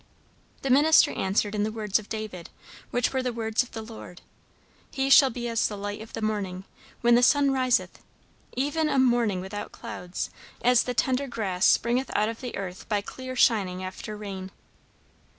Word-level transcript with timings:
The 0.63 0.71
minister 0.71 1.11
answered 1.11 1.53
in 1.53 1.61
the 1.61 1.71
words 1.71 1.99
of 1.99 2.09
David, 2.09 2.49
which 2.89 3.13
were 3.13 3.21
the 3.21 3.31
words 3.31 3.61
of 3.61 3.73
the 3.73 3.83
Lord: 3.83 4.21
"'He 4.89 5.11
shall 5.11 5.29
be 5.29 5.47
as 5.47 5.67
the 5.67 5.77
light 5.77 6.01
of 6.01 6.13
the 6.13 6.23
morning, 6.23 6.63
when 7.01 7.13
the 7.13 7.21
sun 7.21 7.51
riseth, 7.51 7.99
even 8.57 8.89
a 8.89 8.97
morning 8.97 9.41
without 9.41 9.71
clouds; 9.71 10.31
as 10.63 10.85
the 10.85 10.95
tender 10.95 11.27
grass 11.27 11.67
springeth 11.67 12.09
out 12.15 12.29
of 12.29 12.41
the 12.41 12.57
earth 12.57 12.89
by 12.89 13.01
clear 13.01 13.35
shining 13.35 13.83
after 13.83 14.17
rain.'" 14.17 14.49